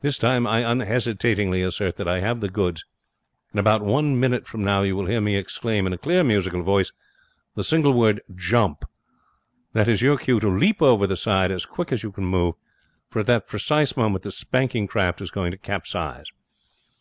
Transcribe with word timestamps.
This 0.00 0.16
time 0.16 0.46
I 0.46 0.60
unhesitatingly 0.60 1.60
assert 1.60 1.96
that 1.96 2.06
I 2.06 2.20
have 2.20 2.38
the 2.38 2.48
goods. 2.48 2.84
In 3.52 3.58
about 3.58 3.82
one 3.82 4.20
minute 4.20 4.46
from 4.46 4.62
now 4.62 4.82
you 4.82 4.94
will 4.94 5.06
hear 5.06 5.20
me 5.20 5.34
exclaim, 5.34 5.88
in 5.88 5.92
a 5.92 5.98
clear 5.98 6.22
musical 6.22 6.62
voice, 6.62 6.92
the 7.56 7.64
single 7.64 7.92
word, 7.92 8.20
"Jump!" 8.32 8.84
That 9.72 9.88
is 9.88 10.02
your 10.02 10.18
cue 10.18 10.38
to 10.38 10.48
leap 10.48 10.80
over 10.80 11.08
the 11.08 11.16
side 11.16 11.50
as 11.50 11.66
quick 11.66 11.90
as 11.90 12.04
you 12.04 12.12
can 12.12 12.26
move, 12.26 12.54
for 13.10 13.18
at 13.18 13.26
that 13.26 13.48
precise 13.48 13.96
moment 13.96 14.22
this 14.22 14.38
spanking 14.38 14.86
craft 14.86 15.20
is 15.20 15.32
going 15.32 15.50
to 15.50 15.58
capsize.' 15.58 16.30